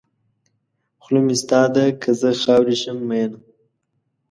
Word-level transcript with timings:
خوله 1.01 1.19
مې 1.25 1.35
ستا 1.41 1.61
ده 1.75 1.85
که 2.01 2.09
زه 2.19 2.29
خاورې 2.41 2.75
شم 2.81 2.97
مینه. 3.09 3.37